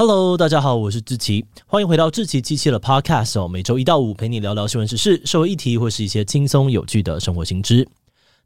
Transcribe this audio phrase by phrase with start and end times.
[0.00, 3.46] Hello，大家好，我是志奇，欢迎回到志奇七七的 Podcast 哦。
[3.46, 7.86] 每周一到五陪你聊聊新闻时事、社会议题或是一些轻松有趣的生活新知。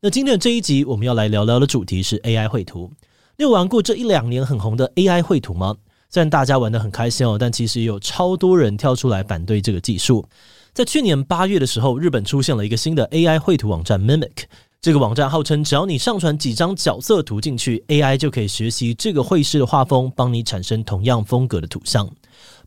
[0.00, 2.90] 那今天的这一集我们要来聊聊的主题是 AI 绘图。
[3.36, 5.76] 你有玩过这一两年很红的 AI 绘图吗？
[6.10, 10.28] 虽然大家玩得很开心哦，但其实也有超多人跳出来反对这个技术。
[10.72, 14.46] 在去年八月的时候，日本出现了一个新的 AI 绘图网站 Mimic。
[14.84, 22.06] 这个网站号称，只要你上传几张角色图进去，AI 就可以学习这个绘师的画风，帮你产生同样风格的图像。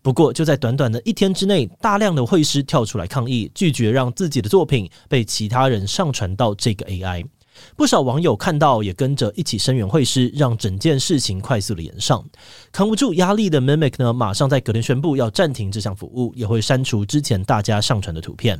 [0.01, 7.23] 不过，就在短短的一天之内，大量的绘师跳出来抗议，拒绝让自己的作品被其他人上传到这个 AI。
[7.75, 12.25] 不少网友看到，也跟着一起声援绘师，让整件事情快速的延上。
[12.71, 18.59] 扛不住压力的 Mimic 呢，马上在隔天宣布要暂停这项服务，也会删除之前大家上传的图片。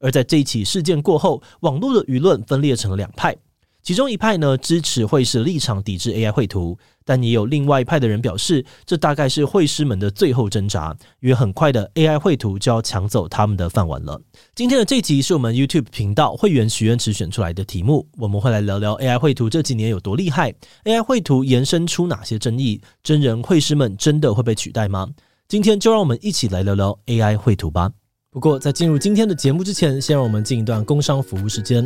[0.00, 3.36] 而在这一起事件过后，网络的舆论分裂成了两派，
[3.82, 14.20] 其中一派呢支持绘师立场，抵制 AI 绘图，但也有另外一派的人表示，这大概是绘师们的最后挣扎，因为很快的 AI 绘图就要抢走他们的饭碗了。
[14.54, 20.54] 今天的这集是我们 YouTube 频道会员许愿池选出来的题目，我们会来聊聊 AI 绘图这几年有多厉害
[20.84, 25.08] ，AI 绘图延伸出哪些争议，真人绘师们真的会被取代吗？
[25.48, 27.90] 今天就让我们一起来聊聊 AI 绘图吧。
[28.30, 31.82] 不过，在进入今天的节目之前，先让我们进一段工商服务时间。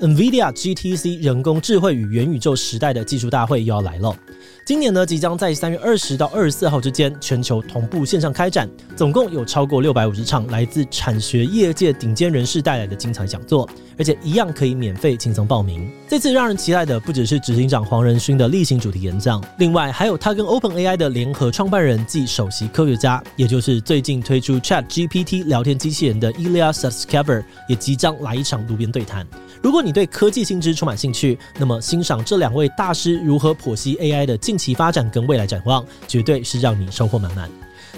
[0.00, 4.16] NVIDIA GTC 人工智慧与元宇宙时代的技术大会又要来了。
[4.64, 13.68] 今年呢，即将在三月二十到二十四号之间全球同步线上开展，总共有超过六百五十场来自产学业界顶尖人士带来的精彩讲座，
[13.98, 15.90] 而且一样可以免费轻松报名。
[16.08, 29.26] 这次让人期待的不只是执行长黄仁勋的例行主题演讲，另外还有他跟 OpenAI 的联合创办人暨首席科学家，也就是最近推出 ChatGPT 聊天机器人的 Ilya Sutskever 也即将来一场路边对谈。
[29.62, 37.48] 如果你对科技新知充满兴趣，那么欣赏这两位大师如何剖析 AI 的近期发展跟未来展望，绝对是让你收获满满。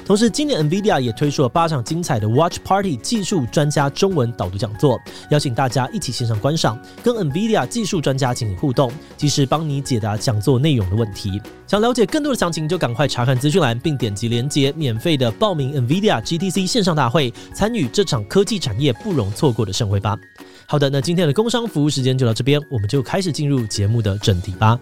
[0.05, 11.41] 同时，今年 NVIDIA 也推出了八场精彩的 Watch Party 技术专家中文导读讲座，邀请大家一起线上观赏，跟 NVIDIA 技术专家进行互动，及时帮你解答讲座内容的问题。
[11.67, 20.19] 想了解更多的详情，就赶快查看资讯栏，并点击链接，免费的报名 NVIDIA GTC 线上大会，参与这场科技产业不容错过的盛会吧。
[20.67, 24.79] 好的，那今天的工商服务时间就到这边，我们就开始进入节目的正题吧。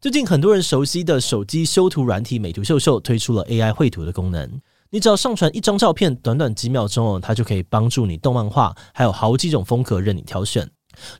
[0.00, 10.70] 最近很多人熟悉的手机修图软体美图秀秀推出了 AI 绘图的功能，你只要上传一张照片，短短几秒钟哦，它就可以帮助你动漫画，还有好几种风格任你挑选。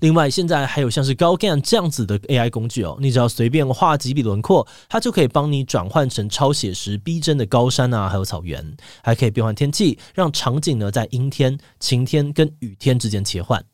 [0.00, 13.64] 另外，现在还有像是高 GAN 这样子的 AI 工具哦，你只要随便画几笔轮廓，它就可以帮你转换成超写实逼真的高山啊，还有草原，还可以变换天气，让场景呢在阴天、晴天跟雨天之间切换。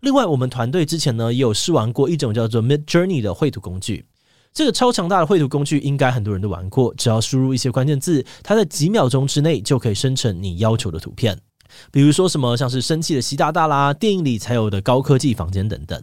[0.00, 4.04] 另外，我们团队之前呢也有试玩过一种叫做 Midjourney 的绘图工具。
[4.52, 6.94] 这个超强大的绘图工具，应该很多人都玩过。
[6.94, 11.38] 只要输入一些关键字，它在几秒钟之内就可以生成你要求的图片。
[11.90, 16.02] 比如说什么像是生气的习大大啦，电影里才有的高科技房间等等。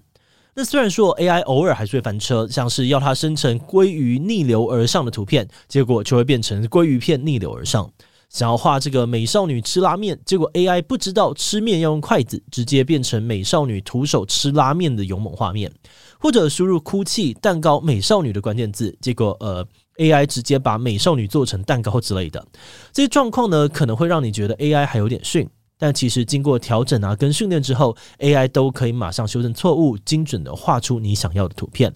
[0.56, 7.90] 那虽然说 AI 偶尔还是会翻车，像是要它生成鲑鱼逆流而上的图片，结果就会变成鲑鱼片逆流而上。
[8.30, 15.72] 想要画这个美少女吃拉面，结果 AI 不知道吃面要用筷子，直接变成美少女徒手吃拉面的勇猛画面。
[16.20, 19.64] 或者输入哭泣蛋糕美少女的关键字，结果呃
[19.98, 22.44] AI 直接把美少女做成蛋糕之类的。
[22.92, 25.48] 这些状况呢，可能会让你觉得 AI 还有点逊，
[25.84, 31.94] 但其实经过调整啊跟训练之后，AI 都可以马上修正错误，精准的画出你想要的图片。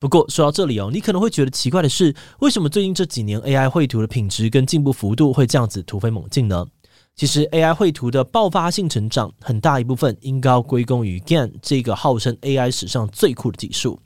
[0.00, 6.66] 不过说到这里哦，你可能会觉得奇怪的是，为什么最近这几年 AI 绘图的品质跟进步幅度会这样子突飞猛进呢？
[7.14, 13.96] 其实 AI 绘图的爆发性成长，很大一部分应该要归功于 GAN 这个号称 AI 史上最酷的技术。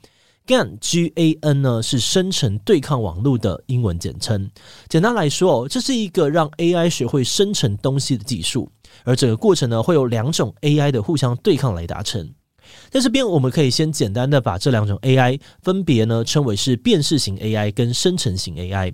[0.47, 4.49] GAN G A N 呢是生成对抗网络的英文简称。
[4.87, 8.69] 简单来说，这是一个让 AI 学会生成东西的技术，
[9.03, 12.31] 而整个过程呢会有两种 AI 的互相对抗来达成。
[12.89, 18.93] 在这边，我们可以先简单的把这两种 AI 分别呢称为是辨识型 AI 跟生成型 AI。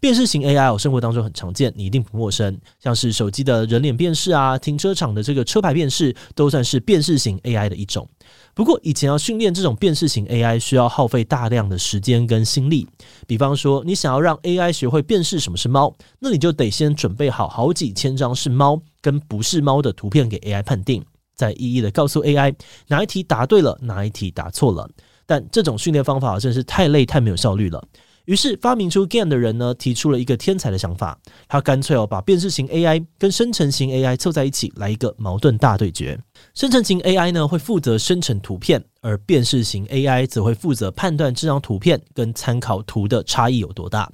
[0.00, 8.08] 辨识型 AI 哦，生活当中很常见，你一定不陌生，像是手机的人脸辨识啊，停车场的这个车牌辨识，都算是辨识型 AI 的一种。
[8.54, 12.86] 不过，以前要训练这种辨识型 AI，需要耗费大量的时间跟心力。
[13.26, 21.04] 比方说，你想要让 AI 学会辨识什么是猫，那你就得先准备好好几千张是猫跟不是猫的图片给 AI 判定。
[21.34, 22.54] 再一一的告诉 AI
[22.86, 24.88] 哪一题答对了，哪一题答错了。
[25.26, 27.82] 但这种训练方法真是太累、太没有效率了。
[28.26, 36.18] 于是发明出 GAN 的人呢，提出了一个天才的想法，他干脆哦把辨识型 AI 跟生成型 AI 凑在一起，来一个矛盾大对决。
[36.54, 44.10] 生成型 AI 呢会负责生成图片，而辨识型 AI 则会负责判断这张图片跟参考图的差异有多大。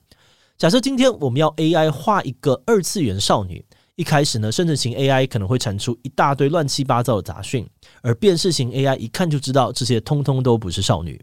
[0.58, 3.64] 假设今天我们要 AI 画一个二次元少女，
[3.94, 7.64] 一开始呢，生成型 AI 可能会产出一大堆乱七八糟的杂讯，
[8.02, 11.20] 而辨识型 AI 一看就知道这些通通都不是少女。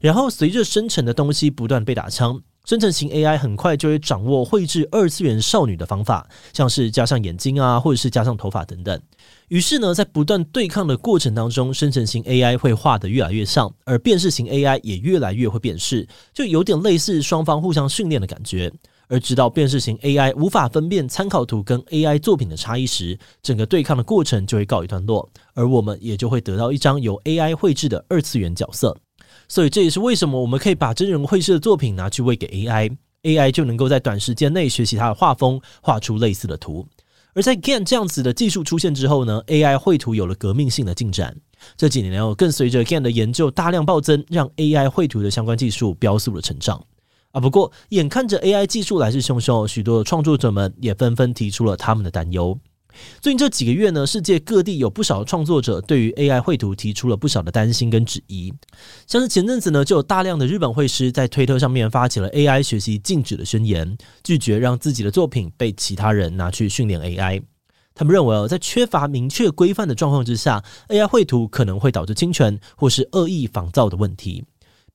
[0.00, 9.00] 然后随着生成的东西不断被打枪，生成型 AI 很快就会掌握绘制二次元少女的方法，像是加上眼睛啊，或者是加上头发等等。
[9.48, 18.70] 于是呢，在不断对抗的过程当中，生成型 AI 会画得越来越像，而辨识型 AI 也越来越会辨识，就有点类似双方互相训练的感觉。
[19.10, 28.94] 而直到辨识型 AI 无法分辨参考图跟 AI 作品的差异时，整个对抗的过程就会告一段落，而我们也就会得到一张由 AI 绘制的二次元角色。
[29.48, 36.86] 所以这也是为什么我们可以把真人绘制的作品拿去喂给 AI，AI 就能够在短时间内学习它的画风，画出类似的图。
[37.34, 41.36] 而在 GAN 这样子的技术出现之后呢，AI 绘图有了革命性的进展。
[41.76, 46.84] 这几年哦，更随着 GAN 的研究大量暴增，让 AI 绘图的相关技术飙速了成长。
[47.30, 52.58] 啊，不过眼看着 AI 技术来势汹汹，许多创作者们也纷纷提出了他们的担忧。
[53.20, 58.52] 最近这几个月呢，世界各地有不少创作者对于 AI 绘图提出了不少的担心跟质疑。
[59.06, 67.42] 像是前阵子呢，就有大量的日本绘师在推特上面发起了 AI 学习禁止的宣言，拒绝让自己的作品被其他人拿去训练 AI。
[67.94, 74.44] 他们认为哦，在缺乏明确规范的状况之下，AI 绘图可能会导致侵权或是恶意仿造的问题。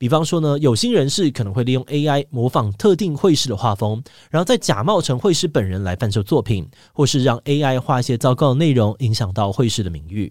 [0.03, 10.29] 比方说呢，有心人士可能会利用 AI 模仿特定会师的画风，然后再假冒成会师本人来贩售作品，或是让 AI 画一些糟糕的内容，影响到会师的名誉。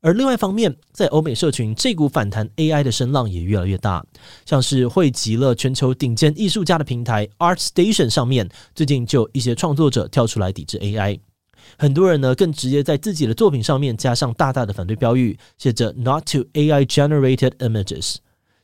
[0.00, 4.02] 而另外一方面，在欧美社群，这股反弹 AI 的声浪也越来越大，
[4.46, 11.20] 像是汇集了全球顶尖艺术家的平台 ArtStation 上面，最近就有一些创作者跳出来抵制 AI。
[11.76, 18.16] 很多人呢，更直接在自己的作品上面加上大大的反对标语，写着 “Not to AI generated images”。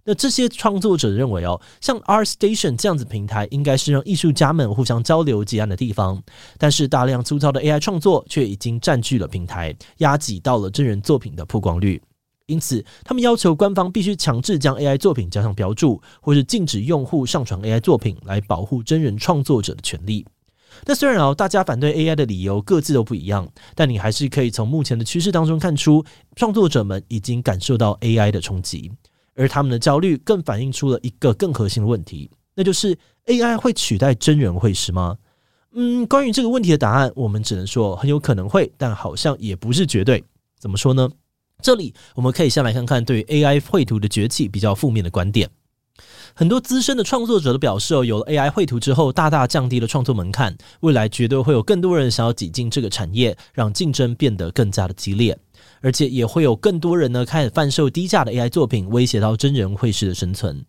[0.06, 6.22] 那这些创作者认为哦，像 R Station 这样子平台，应该是让艺术家们互相交流结案的地方。
[6.58, 12.00] 但是大量粗糙的 AI 创作却已经占据了平台，压挤到了真人作品的曝光率。
[12.46, 20.24] 因此，他们要求官方必须强制将 AI 作品加上标注，或是禁止用户上传 AI 作品，来保护真人创作者的权利。
[20.84, 26.04] 那虽然哦，大家反对 AI 的理由各自都不一样，但你还是可以从目前的趋势当中看出，
[26.36, 28.92] 创作者们已经感受到 AI 的冲击。
[29.36, 35.18] 而他们的焦虑更反映出了一个更核心的问题，那就是 AI 会取代真人绘师吗？
[35.74, 40.24] 嗯，关于这个问题的答案，我们只能说很有可能会，但好像也不是绝对。
[40.58, 41.08] 怎么说呢？
[41.62, 45.50] 这里我们可以先来看看对 AI 绘图的崛起比较负面的观点。
[46.34, 55.38] 很多资深的创作者都表示哦，有了 AI 绘图之后，大大降低了创作门槛，未来绝对会有更多人想要挤进这个产业，让竞争变得更加的激烈。
[55.80, 60.64] 而且也会有更多人呢开始贩售低价的 AI 作品，威胁到真人绘师的生存。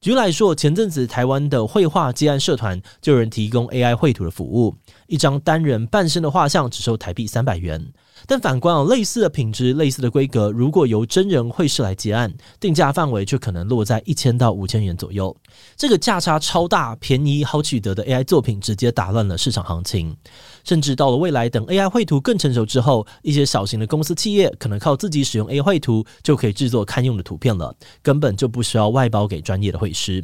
[0.00, 4.74] 举例来说，前阵子台湾的绘画接案社团就有人提供 AI 绘图的服务，
[5.06, 7.86] 一张单人半身的画像只收台币三百元。
[8.26, 15.34] 但反观啊，类似的品质、类似的规格，如果由真人绘师来接案，定价范围就可能落在一千到五千元左右。
[15.76, 20.16] 这个价差超大、便宜好取得的 AI 作品，直接打乱了市场行情。
[20.64, 30.22] 甚至到了未来，等 AI 绘图更成熟之后，一些小型的公司企业可能靠自己使用 AI 绘图就可以制作堪用的图片了，根本就不需要外包给专业的绘师。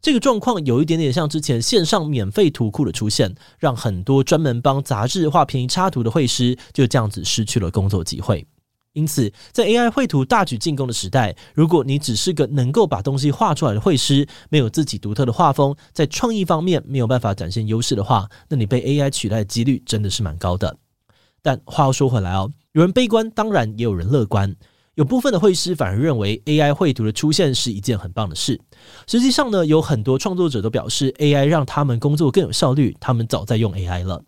[0.00, 8.46] 这个状况有一点点像之前线上免费图库的出现，让很多专门帮杂志画便宜插图的绘师就这样子失去了工作机会。
[8.94, 20.76] 因此，在 AI 绘图大举进攻的时代，如果你只是个能够把东西画出来的绘师，没有自己独特的画风，在创意方面没有办法展现优势的话，那你被 AI 取代的几率真的是蛮高的。
[21.42, 24.56] 但话又说回来哦，有人悲观，当然也有人乐观。
[24.98, 28.60] 有部分的绘师反而认为 AI 绘图的出现是一件很棒的事。
[29.06, 34.20] 实际上呢，有很多创作者都表示 AI 让他们工作更有效率，他们早在用 AI 了。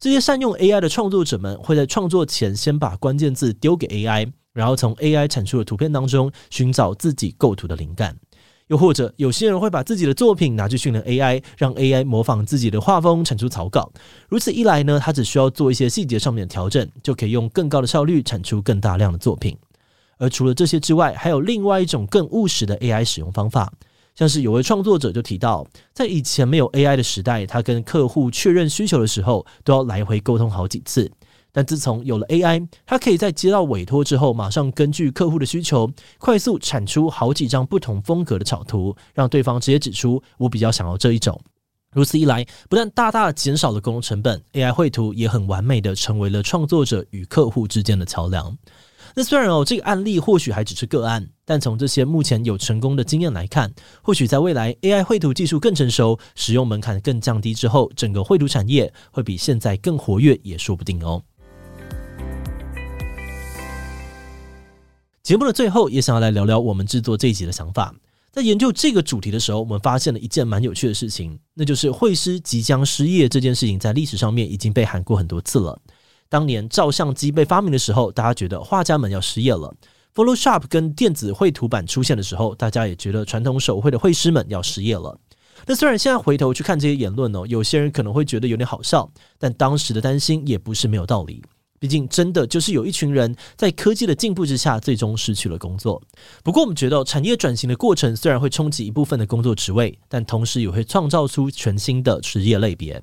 [0.00, 8.16] 这些善用 AI 的创作者们会在创作前先把关键字丢给 AI，然后从 AI 产出的图片当中寻找自己构图的灵感。
[8.68, 13.92] 又或者有些人会把自己的作品拿去训练 AI，让 AI 模仿自己的画风产出草稿。
[14.30, 19.54] 如此一来呢，他只需要做一些细节上面的调整，就可以用更高的效率产出更大量的作品。
[20.24, 23.70] 而除了这些之外，还有另外一种更务实的 AI 使用方法，
[24.14, 31.12] 像是有位创作者就提到，在以前没有 AI 的时代，他跟客户确认需求的时候，都要来回沟通好几次。
[31.52, 41.38] 但自从有了 AI，他可以在接到委托之后，马上根据客户的需求，快速产出好几张不同风格的草图，让对方直接指出我比较想要这一种。
[41.92, 48.56] 如此一来，不但大大减少了沟通成本，AI 绘图也很完美的成为了创作者与客户之间的桥梁。
[49.16, 61.22] 那虽然哦，这个案例或许还只是个案，但从这些目前有成功的经验来看，或许在未来 AI 绘图技术更成熟、使用门槛更降低之后，整个绘图产业会比现在更活跃，也说不定哦。
[65.22, 67.94] 节目的最后，也想要来聊聊我们制作这一集的想法。
[68.32, 75.80] 在研究这个主题的时候，我们发现了一件蛮有趣的事情，那就是绘师即将失业这件事情，在历史上面已经被喊过很多次了。
[76.28, 79.74] 当年照相机被发明的时候，大家觉得画家们要失业了
[80.14, 85.18] ；Photoshop 跟电子绘图板出现的时候，大家也觉得传统手绘的绘师们要失业了。
[85.66, 91.42] 那虽然现在回头去看这些言论呢，有些人可能会觉得有点好笑，但当时的担心也不是没有道理。
[91.80, 96.02] 毕竟，真的就是有一群人在科技的进步之下，最终失去了工作。
[96.42, 103.02] 不过，我们觉得产业转型的过程虽然会冲击一部分的工作职位，但同时也会创造出全新的职业类别。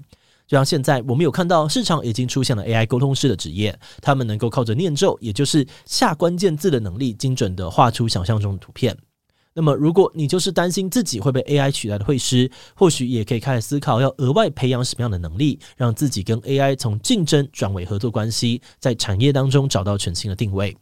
[0.51, 8.93] 就像现在，我们有看到市场已经出现了 AI 沟通师的职业，他们能够靠着念咒，也就是下关键字的能力，精准地画出想象中的图片。
[9.53, 20.75] 那么，如果你就是担心自己会被 AI 取代的绘师，或许也可以开始思考要额外培养什么样的能力，让自己跟 AI 从竞争转为合作关系，在产业当中找到全新的定位。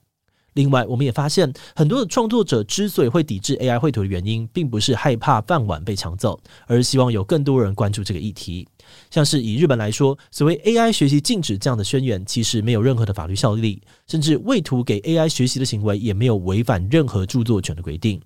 [0.53, 8.67] 另外，我们也发现很多的创作者之所以会抵制 AI 绘图的原因，并不是害怕饭碗被抢走，而是希望有更多人关注这个议题。
[9.11, 18.19] 像是以日本来说，所谓 AI 学习禁止这样的宣言，其实没有任何的法律效力，甚至为图给 AI 学习的行为也没有违反任何著作权的规定。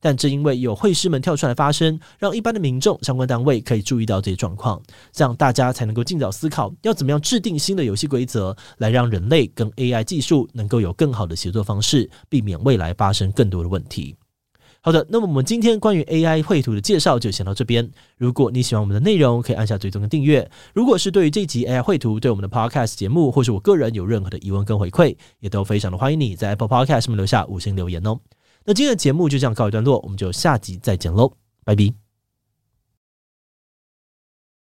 [0.00, 14.16] 但正因为有会师们跳出来发声，让一般的民众、相关单位可以注意到这些状况，这样大家才能够尽早思考要怎么样制定新的游戏规则，来让人类跟 AI 技术能够有更好的协作方式，避免未来发生更多的问题。
[14.82, 17.86] 好的，那么我们今天关于 AI 绘图的介绍就先到这边。
[18.16, 20.50] 如果你喜欢我们的内容，可以按下追踪跟订阅。
[20.72, 28.18] 如果是对于这集 AI 绘图对我们的 Podcast 节目，或是我个人有任何的疑问跟回馈，也都非常的欢迎你在 Apple Podcast 上面留下五星留言哦。
[28.64, 31.32] 那今天的节目就这样告一段落，我们就下集再见喽，
[31.64, 31.99] 拜拜。